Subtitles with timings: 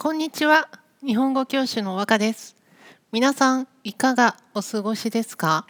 [0.00, 0.68] こんにちは。
[1.04, 2.54] 日本語教師の和歌です。
[3.10, 5.66] 皆さん、いかがお過ごしですか？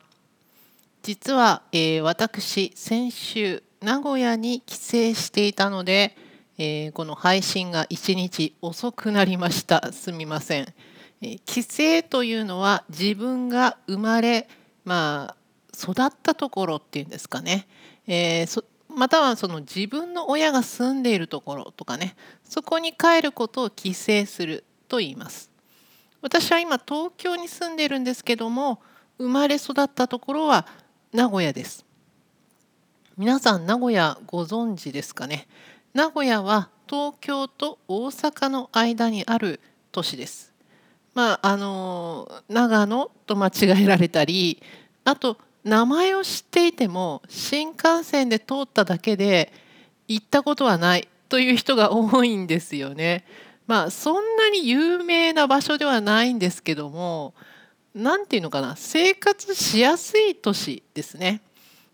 [1.02, 4.80] 実は、えー、私、先週、名古屋に帰省
[5.14, 6.14] していたので、
[6.58, 9.92] えー、この配信が1日遅くなりました。
[9.94, 10.74] すみません。
[11.22, 14.46] えー、帰省というのは自分が生まれ、
[14.84, 15.36] まあ、
[15.72, 17.66] 育ったところっていうんですかね。
[18.06, 18.64] えー、
[18.98, 25.50] またはその自分の親が住んでいるところとかねそこに帰ることを帰省すると言います。
[26.20, 28.82] 私は今東京に住んでいるんですけども
[29.18, 30.66] 生まれ育ったところは
[31.12, 31.84] 名古屋です。
[33.16, 35.46] 皆さん名古屋ご存知ですかね？
[35.94, 39.60] 名古屋は東京と大阪の間にある
[39.92, 40.52] 都市です。
[41.14, 44.60] まああの長野と間違えられたり
[45.04, 49.52] あと名前を知っていても新幹線で通っただけで
[50.08, 53.26] 行ったことはないという人が多いんですよね。
[53.66, 57.34] まあそんなに有名な場所ではないんですけども
[57.94, 61.42] 何て言うのかな生活しやすい都市ですね。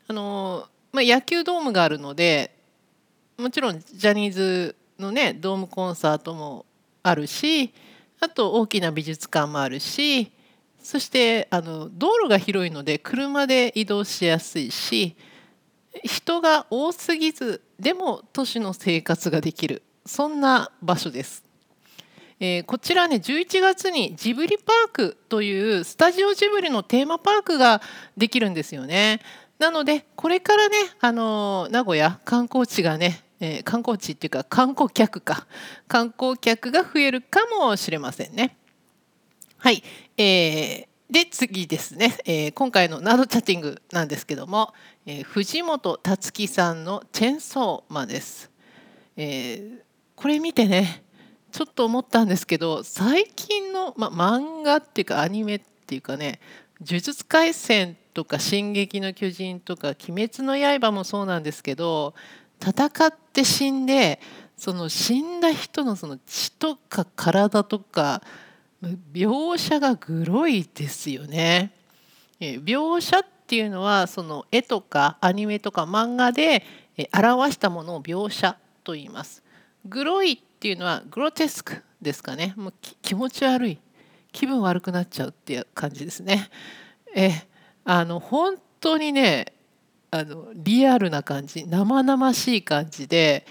[0.06, 2.56] あのまあ、野球ドームがあるので
[3.36, 6.64] もちろんジャニーズのねドームコンサートも
[7.02, 7.75] あるし
[8.20, 10.30] あと大きな美術館もあるし
[10.84, 15.16] そしてあの道路が広いので車で移動しやすいし
[16.04, 21.42] 人が多すぎずでも都市の生活ができるそんな場所です。
[22.38, 27.80] えー、こちらね11月にジブリパークというスタジオジブリのテーマパークが
[28.18, 29.20] できるんですよね。
[29.58, 35.46] なのでこれからねあの名古屋観光地がね、えー、観光地っていうか観光客か
[35.88, 38.58] 観光客が増えるかもしれませんね。
[39.65, 39.83] はい、
[40.19, 44.75] えー、で次ですね、えー、今回のナードチャッティングなんですけども、
[45.07, 45.98] えー、藤本
[46.33, 48.51] 樹さんの「チェンソーマン」です、
[49.17, 49.79] えー、
[50.17, 51.03] これ見てね
[51.51, 56.41] ちょっと思ったんですけど最近の、ま、漫画っていうかアニメっていうかね
[56.87, 62.13] 「呪術廻戦」とか「進撃の巨人」とか「鬼滅の刃」もそうなんですけど
[62.61, 64.20] 戦って死んで
[64.58, 68.20] その死んだ人のその血とか体とか
[69.12, 71.72] 描写がグロいですよね。
[72.40, 76.64] 描写っていうのはその絵とかアニメとか漫画で
[77.12, 79.42] 表したものを描写と言います。
[79.84, 82.55] グロいっていうのはグロテスクですかね。
[82.56, 83.78] もう気持ち悪い
[84.33, 86.48] 気分悪くなっちゃうっていう感じですね。
[87.14, 87.30] え
[87.84, 89.52] あの本当にね
[90.11, 93.46] あのリアルな感じ生々しい感じで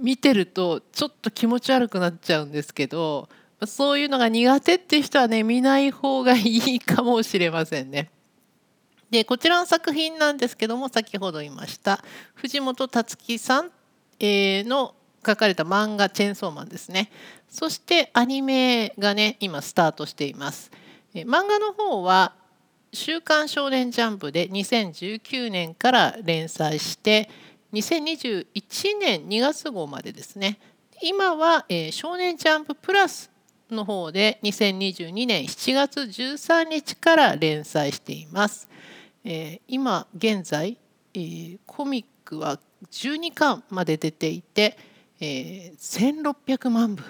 [0.00, 3.28] 見てるとちょっと気持ち悪くなっちゃうんですけど
[3.64, 8.10] そういうのが苦手っていう人はね見ない方がいいかもしれませんね。
[9.10, 13.70] でこちらの作品なんですけども先ほど言いました藤本達樹さん、
[14.18, 17.10] えの書かれた漫画「チェンソーマン」ですね
[17.48, 20.70] そしてアニメがね今スタートしています。
[21.14, 22.34] え漫画の方は
[22.92, 27.30] 「週刊少年ジャンプ」で2019年から連載して
[27.72, 30.58] 2021年2月号までですね
[31.02, 33.30] 今は、えー、少年ジャンププラス
[33.70, 38.68] の方で2022年7月13日から連載しています。
[39.24, 40.78] えー、今現在、
[41.14, 42.60] えー、コミックは
[42.90, 44.78] 12巻まで出ていて、
[45.20, 47.02] えー、1600万部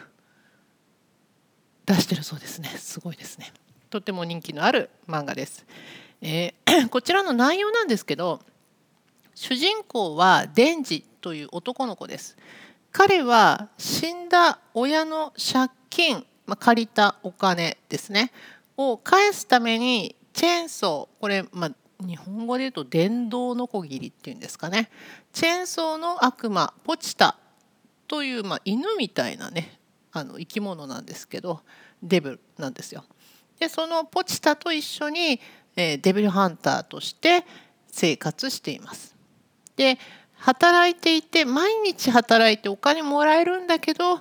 [1.84, 2.68] 出してるそうですね。
[2.68, 3.52] すごいですね。
[3.90, 5.64] とても人気のある漫画です、
[6.20, 8.40] えー、 こちらの内容なんですけど
[9.34, 12.36] 主人公はデンジという男の子です。
[12.92, 18.32] 彼は死んだ親の借金まあ、借りたお金ですね
[18.76, 24.90] を返すためにチェーンソーこれ、まあ、日本語で言うと電動のこぎりっていうんですかね
[25.32, 27.36] チェーンソーの悪魔ポチタ
[28.06, 29.78] という、まあ、犬みたいなね
[30.12, 31.60] あの生き物なんですけど
[32.02, 33.04] デブルなんですよ。
[33.58, 35.40] でそのポチタと一緒に、
[35.76, 37.44] えー、デビルハンターとして
[37.88, 39.14] 生活しています。
[39.76, 39.98] で
[40.34, 44.20] 働いていて毎日働いてお金もらえるんだけど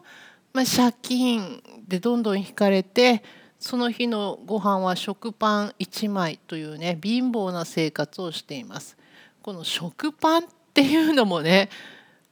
[0.56, 3.24] まあ、借金でどんどん引かれて
[3.60, 8.96] その日のご飯は食パン1枚というね貧乏な生活をしています。
[9.42, 11.70] この食パンっていうのもね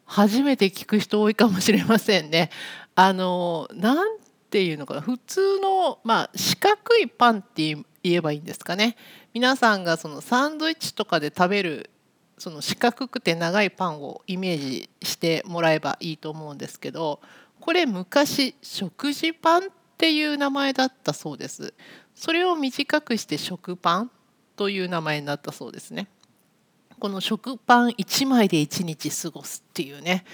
[0.06, 2.50] 初めて聞く人多いかもしれませんね。
[2.96, 8.96] あのなんていうのかな普通の、まあ、四角いパンって言えばいいんですかね。
[9.34, 11.90] 皆さんがそのサンドイッチとかで食べる
[12.38, 17.20] その四角くて長いパンをイメージしてもらえばいいと思うんですけど
[17.64, 19.66] これ昔食事パンっ
[19.98, 21.74] ていう名前だったそうです。
[22.14, 24.12] それを短くして食パン
[24.58, 26.10] という名前になったそうですね。
[27.00, 30.26] この食パン1枚で1日過ごすっていうね、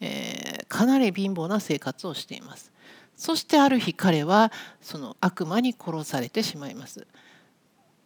[0.00, 2.72] えー、かなり貧乏な生活をしています。
[3.14, 4.50] そしてある日彼は
[4.80, 7.06] その悪魔に殺されてしまいます。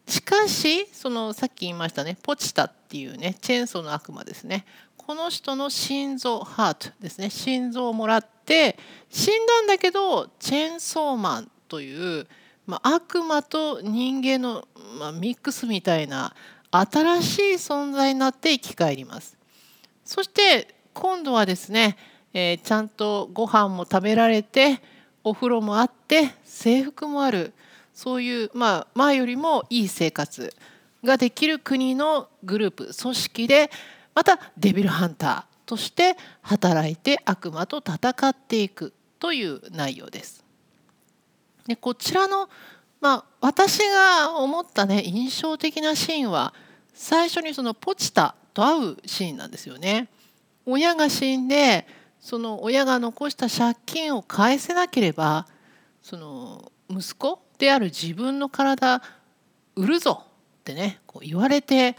[0.09, 4.65] しかしそのさっき言いましたねポチタっていうねチェーンソーの悪魔ですね。
[4.97, 7.29] この人の心臓ハートですね。
[7.29, 8.77] 心臓をもらって
[9.09, 12.27] 死んだんだけどチェーンソーマンという、
[12.65, 14.67] まあ、悪魔と人間の、
[14.99, 16.35] まあ、ミックスみたいな
[16.71, 19.37] 新しい存在になって生き返ります。
[20.03, 21.97] そして今度はですね、
[22.33, 24.81] えー、ちゃんとご飯も食べられて
[25.23, 27.53] お風呂もあって制服もある。
[27.93, 30.53] そういう、まあ、前よりもいい生活
[31.03, 33.69] ができる国のグループ組織で
[34.15, 40.43] またデビルハンターとして働いて悪魔と戦っていくという内容です。
[41.67, 42.49] でこちらの、
[42.99, 46.53] まあ、私が思ったね印象的なシーンは
[46.93, 50.09] 最初にそのポチタと会うシーンなんですよね。
[50.65, 51.87] 親が死んで
[52.19, 55.47] その親が残した借金を返せなければ
[56.01, 59.01] その息子である自分の体
[59.75, 61.97] 売るぞってねこう言われて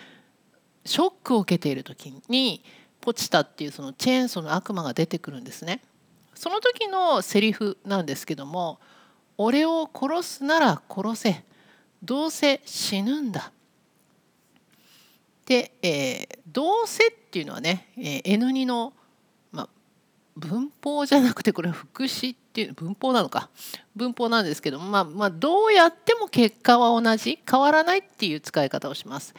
[0.84, 2.62] ショックを受けている時に
[3.04, 5.82] ポチタっていうそのチェーンソーの悪魔が出てくるんですね。
[6.34, 8.80] その時のセリフなんですけども
[9.36, 11.44] 「俺を殺すなら殺せ
[12.02, 13.52] どうせ死ぬんだ」
[15.44, 18.94] で、えー、どうせっていうのはね、えー、N2 の、
[19.52, 19.68] まあ、
[20.34, 23.50] 文法じゃなくてこれは副詞っていう文法なのか
[23.94, 29.34] 文法なんですけども、まあ、まあどうやっても結果は同じ変わらないっていう使い方をします。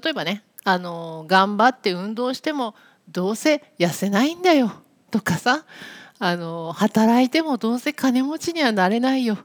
[0.00, 2.76] 例えばねあの頑張って運動しても
[3.08, 4.72] どうせ痩せないんだよ。
[5.10, 5.64] とかさ
[6.18, 9.38] あの働いてもどうせ金持ちにはなれないよ。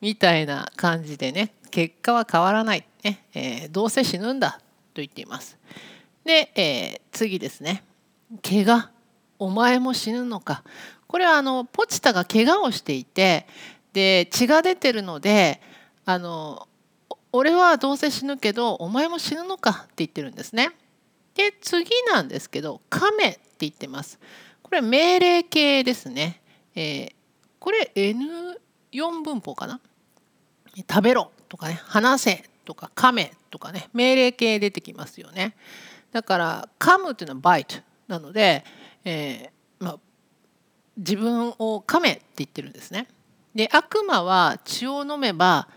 [0.00, 5.58] みたいな感じでね結果は変わらない、ねえー、どうせ死ぬんだと言っています。
[6.24, 7.82] で、えー、次ですね。
[8.42, 8.90] 怪我。
[9.38, 10.62] お前も死ぬのか。
[11.06, 13.46] これはあのポチタが怪我をしていて
[13.92, 15.60] で血が出てるので
[16.04, 16.68] あの
[17.32, 20.70] 俺はどうせ死ぬけどお前も死ぬのかって言ってるんですね。
[21.40, 24.18] で次なんですけど「亀」って言ってます。
[24.62, 26.42] これ命令形ですね。
[26.74, 27.12] えー、
[27.58, 29.80] これ N4 文法かな？
[30.76, 35.56] 食べろとかね話せとか噛めとかね命令形出てきますよね。
[36.12, 37.76] だから噛むっていうのはバイト
[38.06, 38.64] なので、
[39.04, 39.98] えーまあ、
[40.96, 43.08] 自分を噛めって言ってるんですね。
[43.54, 45.68] で悪魔は血を飲めば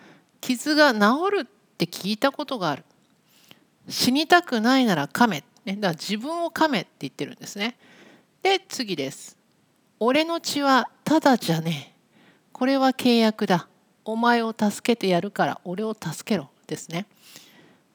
[0.42, 1.00] 傷が治
[1.32, 1.46] るっ
[1.78, 2.84] て聞いたことがある。
[3.90, 7.78] 死にたくないなら噛め、ね、だから自分を噛めって言ってるんですね。
[8.42, 9.38] で次です。
[10.00, 11.94] 俺の血はただじゃねえ。
[12.52, 13.68] これは契約だ。
[14.06, 17.06] お前を助けてやるから俺を助けろですね。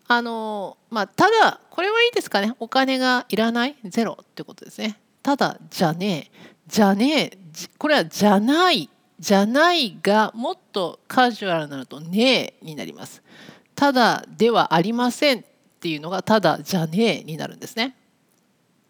[0.06, 3.76] あのまあただこれはいいですかねお金がいらない？
[3.84, 4.98] ゼロってことですね。
[5.22, 7.38] ただじゃねえじゃねえ
[7.76, 8.88] これはじゃない
[9.20, 13.22] じゃないがもっとカジュアルになるとねえになります。
[13.74, 15.44] ただではありません
[15.78, 17.94] っていうのがただじゃねえになるんですね。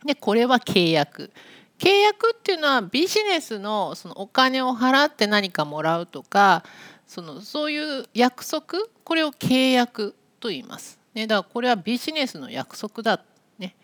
[0.07, 1.31] でこれは契約。
[1.79, 6.65] 契約っていうのはビジネスのそのお金を払って何かもらうとか
[7.07, 10.99] そのそういう約束これを契約と言います。
[11.13, 13.23] ね、だからこれはビジネスの約束だ。
[13.59, 13.77] ね、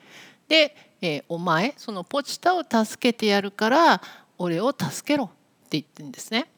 [0.49, 4.03] で、えー、お前そのポチタを助けてやるから
[4.39, 5.29] 俺を助けろっ
[5.69, 6.51] て言ってるんですね。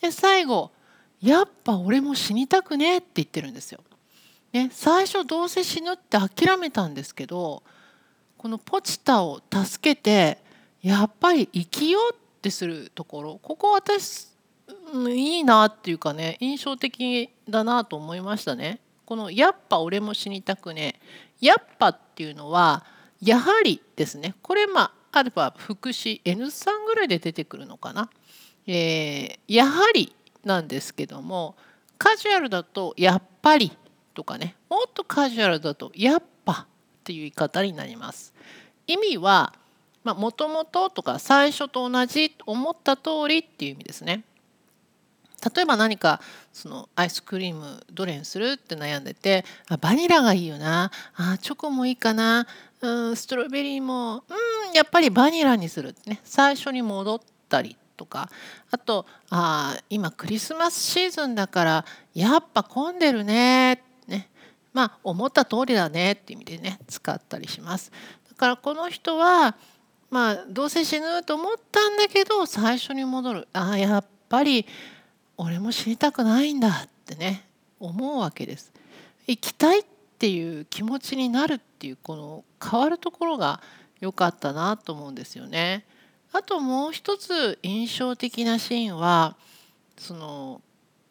[0.00, 0.72] で最後
[1.20, 3.80] やっぱ俺も死にたくねえって言ってるんですよ。
[4.52, 7.62] ね、最初どうせ死ぬって諦めたんですけど
[8.36, 10.38] このポチタを助けて
[10.82, 14.28] やっぱり生きようってするところここ私
[15.08, 18.80] いいなっていうかね印象的だなと思いましたね。
[19.04, 21.00] この「やっぱ俺も死にたくね」
[21.40, 22.84] 「やっぱ」っていうのは
[23.22, 24.34] 「やはり」ですね。
[24.42, 24.82] これま
[25.12, 28.10] あアルファ副詞 N3 ぐらいで出てくるのかな。
[28.66, 31.56] えー、やはりなんですけども
[31.98, 33.72] カジュアルだと「やっぱり」
[34.14, 36.66] とかねもっとカジュアルだと「やっぱ」
[37.02, 38.32] っていう言い方になります。
[38.86, 39.54] 意味は
[40.04, 44.24] もともととか最初と同じ思った通りっていう意味ですね。
[45.54, 46.20] 例えば何か
[46.52, 50.90] そのアイスクリームどれにするって悩んでてあバニラがいいよな。
[51.16, 52.46] あチョコもいいかな。
[52.80, 54.24] うんストロベリーも。
[54.28, 56.20] うんやっぱりバニラにするってね。
[56.24, 58.30] 最初に戻ったりとか。
[58.70, 63.82] あとあ今クリスマスシーズンだからやっぱ混んでるねね
[64.72, 67.92] まあ思った通りだねって意味でね使ったりします。
[68.28, 69.56] だからこの人は
[70.10, 74.66] まあどうせ死ぬと思ったんだけど最初に戻るあやっぱり
[75.36, 77.44] 俺も死にたくないんだってね
[77.80, 78.72] 思うわけです。
[79.26, 79.84] 生きたいっ
[80.18, 83.60] ていう気持ちになるっていうこの変わるところが
[84.00, 85.84] 良かったなと思うんですよね。
[86.32, 89.36] あともう一つ印象的なシーンは
[89.98, 90.60] その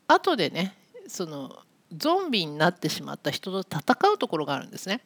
[0.08, 0.76] 後でね
[1.08, 1.56] その
[1.96, 5.02] ゾンビになってしまった人と戦うところがあるんですね。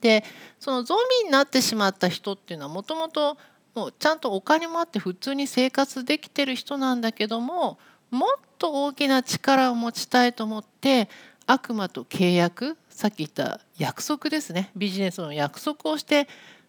[0.00, 0.24] で
[0.60, 3.38] そのゾンビになってしまった人っていうのはもともと
[3.74, 7.78] もうちゃんとお金もあって普通に生活できてる人なんだけども
[8.10, 11.08] もっと大きな力を持ちたいと思って
[11.46, 14.70] 悪魔と契約さっき言った約束ですね。
[14.76, 16.28] ビジネスの約束をして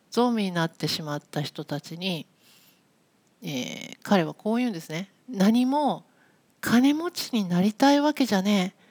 [0.10, 2.25] ゾンビになってしまった人たちに、
[3.44, 5.12] えー、彼はこう言うんですね。
[5.29, 6.05] 何も
[6.62, 8.85] 金持ちになりたいわけじゃねえ。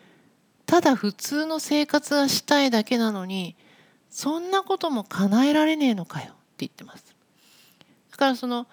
[0.67, 3.57] ただ普通の生活がしたいだけなのに
[4.11, 7.15] そんなことも叶えられねえのかよって言ってます
[8.13, 8.67] だからその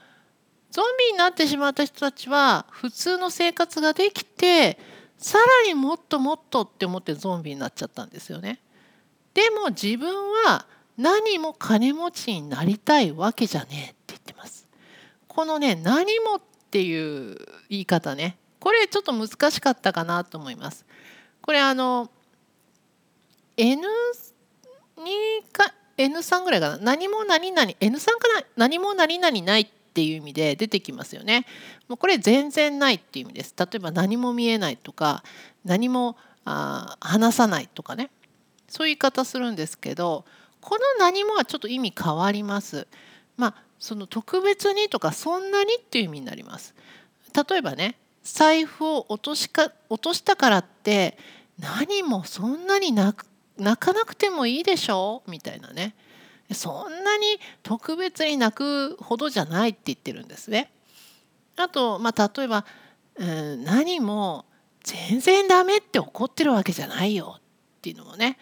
[0.72, 4.80] ゾンビになってしまった人たちは普通の生活ができて
[5.18, 8.60] さらにもっともっとって思ってゾンビになっちゃったんですよね。
[9.36, 10.10] でも自分
[10.46, 10.66] は
[10.98, 14.68] 何も金持ちになりたいわけじゃねえって言ってます。
[15.28, 17.38] このね何もっていう
[17.70, 20.86] 言い方ねこれちょっと難しかったかなと思います。
[21.42, 22.10] これあの
[23.58, 23.82] N2
[25.52, 28.46] か N3 ぐらいかな何も何々 N3 かな？
[28.56, 31.46] 何も何々ないっていう意味で出てきますよね。
[31.88, 33.54] もうこれ全然ないっていう意味です。
[33.58, 35.24] 例えば何も見えないとか
[35.66, 38.10] 何もあ話さないとかね
[38.68, 40.26] そういう言い方するんですけど
[40.62, 42.88] この何もはちょっと意味変わります。
[43.38, 46.74] まあその特別にとかそんなにっていう意味になります。
[47.36, 51.18] 例えばね財布を落としか落としたからって
[51.60, 55.24] 何もそんなに泣かなくてもいいでしょ？
[55.28, 55.96] みたいなね。
[56.54, 60.70] そんなに特別に泣くほどじゃないって言ってるんですね。
[61.56, 62.66] あと、まあ、例えば、
[63.16, 64.46] うん、何も
[64.84, 67.42] 全然ダメって怒ってるわけじゃないよっ
[67.82, 68.38] ていうのもね。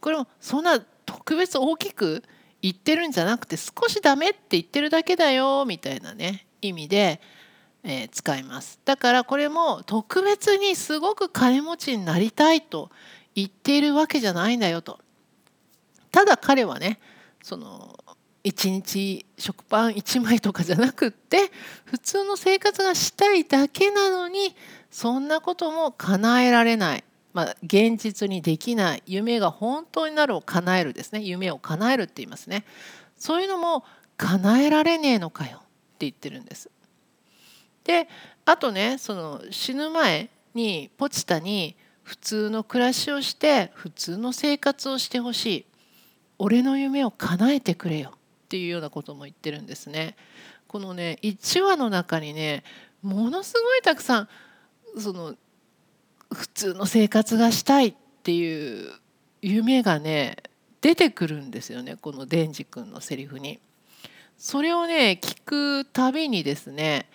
[0.00, 2.22] これもそんな特別大きく
[2.62, 7.20] 言ってるんじゃなくて少しダメって言ってるだけだよみたいなね意味で、
[7.84, 8.80] えー、使います。
[8.84, 12.90] だからこれも特別にすごく金持ちになりたいと
[13.34, 14.98] 言っているわけじゃないんだよと。
[16.10, 16.98] ただ彼はね
[17.42, 17.98] その
[18.44, 21.50] 1日食パン1枚とかじゃなくって
[21.84, 24.54] 普通の生活がしたいだけなのに
[24.90, 29.02] そんなことも叶えられない、まあ、現実にできない。
[29.06, 31.20] 夢が本当になるを叶えるですね。
[31.20, 32.64] 夢を叶えるって言いますね。
[33.18, 33.84] そういうのも
[34.16, 35.66] 叶えられねえのかよって
[36.00, 36.70] 言ってるんです。
[37.84, 38.08] で
[38.44, 45.64] あとねその死ぬ前にポチタに普通の暮らしをして普通の生活をしてほしい
[46.38, 50.16] 俺の夢を叶えてくれよっていうようなことも言ってるんですね。
[50.66, 52.64] このね1話の中にね
[53.02, 54.28] ものすごいたくさん
[54.98, 55.34] その
[56.32, 58.90] 普通の生活がしたいっていう
[59.40, 60.36] 夢がね
[60.80, 63.60] 出てくるんですよねこのデンジ君のセリフに。
[64.36, 67.08] それをね聞くたびにですね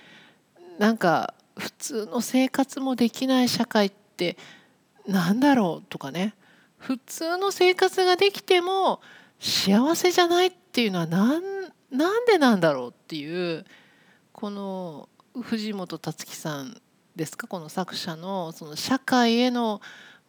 [0.79, 4.37] なんか普通の生活もできない社会って
[5.05, 6.33] 何だろうとかね。
[6.77, 9.01] 普通の生活ができても
[9.39, 11.43] 幸せじゃないっていうのは何
[11.91, 13.65] なんでなんだろうっていう
[14.31, 15.09] この
[15.41, 16.81] 藤本辰樹さん
[17.15, 17.47] ですか？
[17.47, 19.81] この作者のその社会への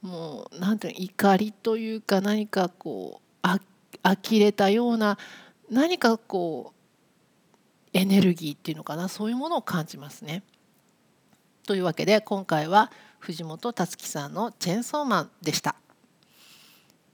[0.02, 3.60] もう何ていうの怒りというか何かこうあ
[4.02, 5.16] 呆れたような
[5.70, 6.79] 何かこう
[7.92, 9.08] エネルギーっていうのかな？
[9.08, 10.42] そういうものを感じますね。
[11.66, 15.74] というわけで今回は藤本辰樹さんの「チェンソーマン」でした。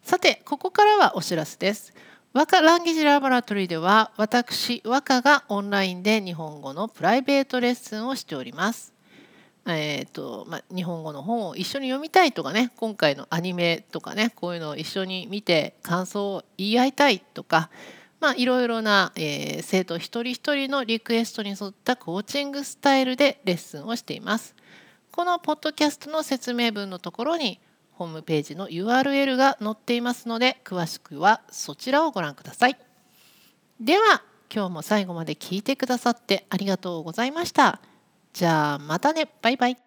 [0.02, 1.92] さてここからはお知らせです。
[2.32, 8.92] 和歌ランゲージラボラトリーでは私和歌がオンラインで日本語のプライベートレッスンをしております。
[9.66, 17.68] えーとまあ日本語の本を一緒に読みたいとかね今回のアニメとかねこういうのを一緒に見て感想を言い合いたいとか、
[18.20, 24.54] まあ、いろいろな、えー、生徒一人一人のリクエストに沿ったコーチングスタイルでレッスンをしています。
[25.12, 27.60] このポッドキャストの説明文のところに
[27.92, 32.78] ホームページの URL が載っていますので詳しくはそちらをご覧ください。
[33.80, 34.22] では
[34.54, 37.80] 今日も最後まで聞いてくださってありがとうございました。
[38.32, 39.85] じゃあまたねバイバイ。